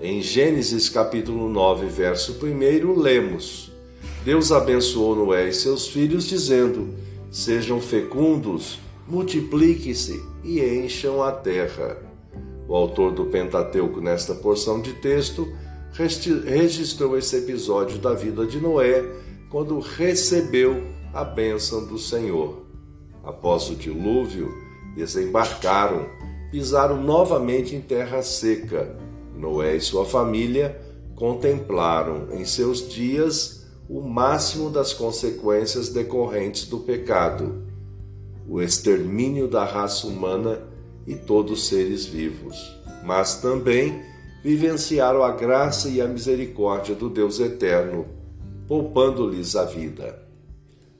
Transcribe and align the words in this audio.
Em 0.00 0.22
Gênesis 0.22 0.88
capítulo 0.88 1.48
9, 1.48 1.86
verso 1.86 2.38
1, 2.40 3.00
lemos: 3.00 3.72
Deus 4.24 4.52
abençoou 4.52 5.16
Noé 5.16 5.48
e 5.48 5.52
seus 5.52 5.88
filhos, 5.88 6.28
dizendo: 6.28 6.94
Sejam 7.32 7.80
fecundos, 7.80 8.78
multipliquem-se 9.08 10.22
e 10.44 10.60
encham 10.60 11.20
a 11.20 11.32
terra. 11.32 11.96
O 12.68 12.76
autor 12.76 13.10
do 13.10 13.24
Pentateuco, 13.24 14.00
nesta 14.00 14.36
porção 14.36 14.80
de 14.80 14.92
texto, 14.92 15.52
registrou 15.92 17.18
esse 17.18 17.34
episódio 17.36 17.98
da 17.98 18.14
vida 18.14 18.46
de 18.46 18.60
Noé 18.60 19.04
quando 19.50 19.80
recebeu 19.80 20.80
a 21.12 21.24
bênção 21.24 21.84
do 21.84 21.98
Senhor. 21.98 22.64
Após 23.24 23.68
o 23.68 23.74
dilúvio, 23.74 24.48
desembarcaram, 24.94 26.06
pisaram 26.52 27.02
novamente 27.02 27.74
em 27.74 27.80
terra 27.80 28.22
seca. 28.22 29.07
Noé 29.38 29.76
e 29.76 29.80
sua 29.80 30.04
família 30.04 30.78
contemplaram 31.14 32.28
em 32.32 32.44
seus 32.44 32.88
dias 32.88 33.66
o 33.88 34.02
máximo 34.02 34.68
das 34.68 34.92
consequências 34.92 35.88
decorrentes 35.88 36.66
do 36.66 36.80
pecado, 36.80 37.62
o 38.46 38.60
extermínio 38.60 39.48
da 39.48 39.64
raça 39.64 40.06
humana 40.06 40.60
e 41.06 41.14
todos 41.14 41.60
os 41.60 41.68
seres 41.68 42.04
vivos, 42.04 42.78
mas 43.02 43.40
também 43.40 44.02
vivenciaram 44.42 45.22
a 45.22 45.30
graça 45.30 45.88
e 45.88 46.00
a 46.00 46.06
misericórdia 46.06 46.94
do 46.94 47.08
Deus 47.08 47.40
eterno, 47.40 48.06
poupando-lhes 48.66 49.56
a 49.56 49.64
vida. 49.64 50.22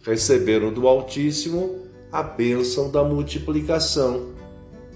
Receberam 0.03 0.73
do 0.73 0.89
Altíssimo 0.89 1.77
a 2.11 2.23
bênção 2.23 2.91
da 2.91 3.05
multiplicação, 3.05 4.29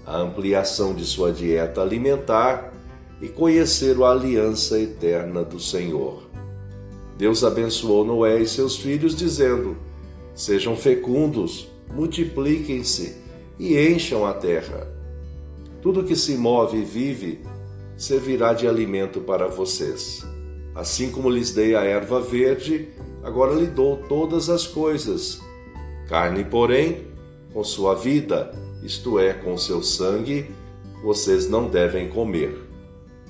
a 0.05 0.17
ampliação 0.17 0.93
de 0.93 1.05
sua 1.05 1.31
dieta 1.31 1.81
alimentar 1.81 2.72
e 3.23 3.29
conheceram 3.29 4.03
a 4.03 4.11
aliança 4.11 4.77
eterna 4.77 5.45
do 5.45 5.57
Senhor. 5.57 6.23
Deus 7.17 7.41
abençoou 7.41 8.03
Noé 8.03 8.41
e 8.41 8.45
seus 8.45 8.75
filhos, 8.75 9.15
dizendo: 9.15 9.77
Sejam 10.35 10.75
fecundos, 10.75 11.69
multipliquem-se 11.95 13.15
e 13.57 13.79
encham 13.79 14.25
a 14.25 14.33
terra. 14.33 14.93
Tudo 15.81 16.03
que 16.03 16.17
se 16.17 16.35
move 16.35 16.79
e 16.79 16.83
vive 16.83 17.39
servirá 17.95 18.53
de 18.53 18.67
alimento 18.67 19.21
para 19.21 19.47
vocês. 19.47 20.27
Assim 20.75 21.09
como 21.09 21.29
lhes 21.29 21.53
dei 21.53 21.75
a 21.75 21.83
erva 21.85 22.19
verde, 22.19 22.89
agora 23.23 23.53
lhe 23.53 23.67
dou 23.67 23.95
todas 24.09 24.49
as 24.49 24.67
coisas. 24.67 25.39
Carne, 26.09 26.43
porém, 26.43 27.07
com 27.53 27.63
sua 27.63 27.95
vida, 27.95 28.51
isto 28.83 29.17
é, 29.17 29.31
com 29.31 29.57
seu 29.57 29.81
sangue, 29.81 30.51
vocês 31.01 31.47
não 31.49 31.69
devem 31.69 32.09
comer. 32.09 32.72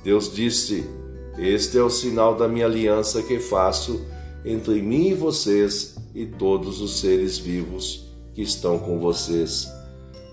Deus 0.03 0.33
disse: 0.33 0.89
Este 1.37 1.77
é 1.77 1.83
o 1.83 1.89
sinal 1.89 2.35
da 2.35 2.47
minha 2.47 2.65
aliança 2.65 3.23
que 3.23 3.39
faço 3.39 4.05
entre 4.45 4.81
mim 4.81 5.09
e 5.09 5.13
vocês 5.13 5.95
e 6.13 6.25
todos 6.25 6.81
os 6.81 6.99
seres 6.99 7.37
vivos 7.37 8.11
que 8.33 8.41
estão 8.41 8.77
com 8.77 8.99
vocês, 8.99 9.67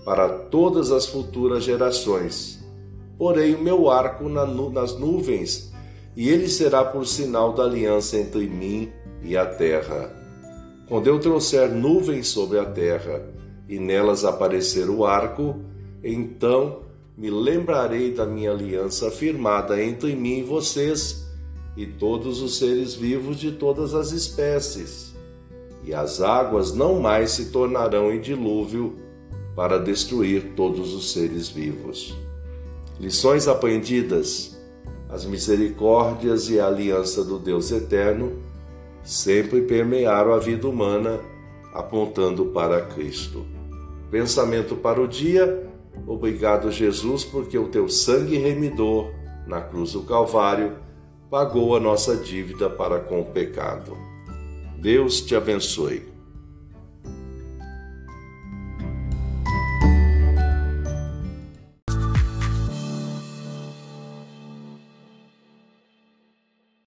para 0.03 0.27
todas 0.29 0.91
as 0.91 1.05
futuras 1.05 1.63
gerações 1.63 2.61
porei 3.21 3.53
o 3.53 3.61
meu 3.61 3.87
arco 3.87 4.27
nas 4.27 4.97
nuvens, 4.97 5.71
e 6.17 6.27
ele 6.27 6.47
será 6.47 6.83
por 6.83 7.05
sinal 7.05 7.53
da 7.53 7.65
aliança 7.65 8.17
entre 8.17 8.47
mim 8.47 8.91
e 9.21 9.37
a 9.37 9.45
terra. 9.45 10.11
Quando 10.89 11.05
eu 11.05 11.19
trouxer 11.19 11.69
nuvens 11.69 12.29
sobre 12.29 12.57
a 12.57 12.65
terra, 12.65 13.23
e 13.69 13.77
nelas 13.77 14.25
aparecer 14.25 14.89
o 14.89 15.05
arco, 15.05 15.55
então 16.03 16.79
me 17.21 17.29
lembrarei 17.29 18.11
da 18.11 18.25
minha 18.25 18.49
aliança 18.49 19.11
firmada 19.11 19.79
entre 19.79 20.15
mim 20.15 20.39
e 20.39 20.43
vocês, 20.43 21.23
e 21.77 21.85
todos 21.85 22.41
os 22.41 22.57
seres 22.57 22.95
vivos 22.95 23.39
de 23.39 23.51
todas 23.51 23.93
as 23.93 24.11
espécies. 24.11 25.13
E 25.83 25.93
as 25.93 26.19
águas 26.19 26.73
não 26.73 26.99
mais 26.99 27.29
se 27.29 27.51
tornarão 27.51 28.11
em 28.11 28.19
dilúvio 28.19 28.95
para 29.55 29.77
destruir 29.77 30.53
todos 30.55 30.95
os 30.95 31.11
seres 31.11 31.47
vivos. 31.47 32.17
Lições 32.99 33.47
aprendidas: 33.47 34.59
as 35.07 35.23
misericórdias 35.23 36.49
e 36.49 36.59
a 36.59 36.65
aliança 36.65 37.23
do 37.23 37.37
Deus 37.37 37.71
eterno 37.71 38.31
sempre 39.03 39.61
permearam 39.61 40.33
a 40.33 40.39
vida 40.39 40.67
humana, 40.67 41.19
apontando 41.71 42.45
para 42.45 42.81
Cristo. 42.81 43.45
Pensamento 44.09 44.75
para 44.75 44.99
o 44.99 45.07
dia: 45.07 45.69
obrigado, 46.05 46.71
Jesus, 46.71 47.23
porque 47.23 47.57
o 47.57 47.69
teu 47.69 47.87
sangue 47.87 48.37
remidor 48.37 49.11
na 49.47 49.61
cruz 49.61 49.93
do 49.93 50.03
Calvário 50.03 50.77
pagou 51.29 51.75
a 51.75 51.79
nossa 51.79 52.15
dívida 52.15 52.69
para 52.69 52.99
com 52.99 53.21
o 53.21 53.25
pecado. 53.25 53.97
Deus 54.79 55.21
te 55.21 55.35
abençoe. 55.35 56.10